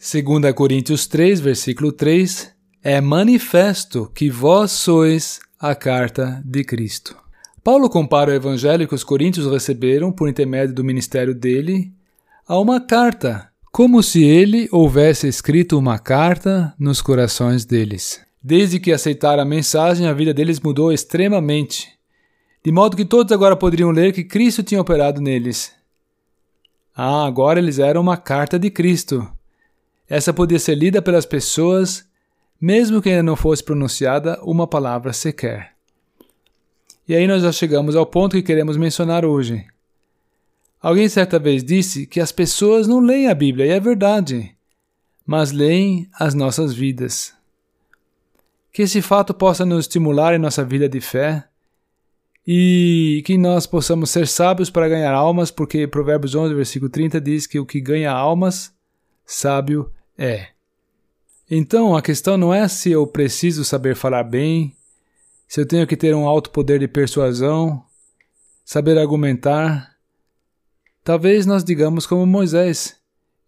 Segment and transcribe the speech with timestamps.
[0.00, 2.54] 2 Coríntios 3, versículo 3,
[2.84, 7.16] é manifesto que vós sois a carta de Cristo.
[7.64, 11.92] Paulo compara o evangelho que os coríntios receberam por intermédio do ministério dele
[12.46, 18.20] a uma carta, como se ele houvesse escrito uma carta nos corações deles.
[18.40, 21.88] Desde que aceitaram a mensagem, a vida deles mudou extremamente,
[22.64, 25.72] de modo que todos agora poderiam ler que Cristo tinha operado neles.
[26.94, 29.28] Ah, agora eles eram uma carta de Cristo.
[30.08, 32.08] Essa podia ser lida pelas pessoas,
[32.58, 35.74] mesmo que ainda não fosse pronunciada uma palavra sequer.
[37.06, 39.66] E aí nós já chegamos ao ponto que queremos mencionar hoje.
[40.80, 44.54] Alguém certa vez disse que as pessoas não leem a Bíblia, e é verdade,
[45.26, 47.34] mas leem as nossas vidas.
[48.72, 51.44] Que esse fato possa nos estimular em nossa vida de fé
[52.46, 57.46] e que nós possamos ser sábios para ganhar almas, porque Provérbios 11, versículo 30 diz
[57.46, 58.72] que o que ganha almas,
[59.26, 60.48] sábio é.
[61.50, 64.76] Então a questão não é se eu preciso saber falar bem,
[65.46, 67.82] se eu tenho que ter um alto poder de persuasão,
[68.64, 69.96] saber argumentar.
[71.02, 72.96] Talvez nós digamos como Moisés: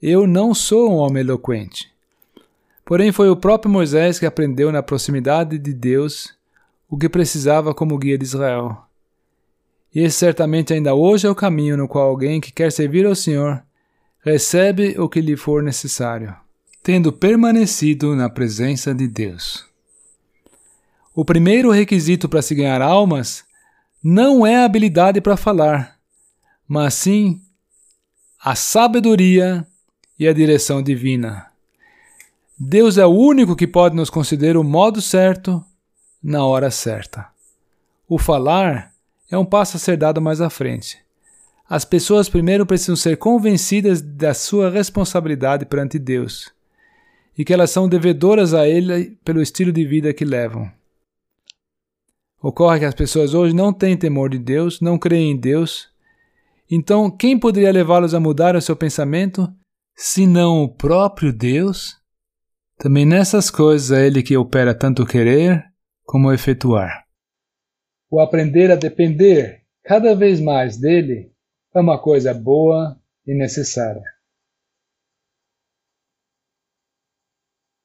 [0.00, 1.90] Eu não sou um homem eloquente.
[2.86, 6.34] Porém, foi o próprio Moisés que aprendeu na proximidade de Deus
[6.88, 8.84] o que precisava como guia de Israel.
[9.94, 13.14] E esse certamente ainda hoje é o caminho no qual alguém que quer servir ao
[13.14, 13.62] Senhor
[14.24, 16.34] recebe o que lhe for necessário,
[16.82, 19.66] tendo permanecido na presença de Deus.
[21.14, 23.44] O primeiro requisito para se ganhar almas
[24.02, 25.98] não é a habilidade para falar,
[26.66, 27.42] mas sim
[28.42, 29.66] a sabedoria
[30.18, 31.46] e a direção divina.
[32.58, 35.62] Deus é o único que pode nos conceder o modo certo
[36.22, 37.26] na hora certa.
[38.08, 38.92] O falar
[39.30, 40.98] é um passo a ser dado mais à frente.
[41.68, 46.50] As pessoas primeiro precisam ser convencidas da sua responsabilidade perante Deus
[47.40, 50.70] e que elas são devedoras a Ele pelo estilo de vida que levam.
[52.42, 55.88] Ocorre que as pessoas hoje não têm temor de Deus, não creem em Deus.
[56.70, 59.50] Então, quem poderia levá-los a mudar o seu pensamento,
[59.96, 61.96] se não o próprio Deus?
[62.76, 65.64] Também nessas coisas é Ele que opera tanto querer
[66.04, 67.06] como efetuar.
[68.10, 71.32] O aprender a depender cada vez mais dele
[71.74, 74.09] é uma coisa boa e necessária.